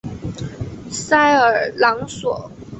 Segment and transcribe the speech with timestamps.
[0.89, 2.49] 塞尔朗索。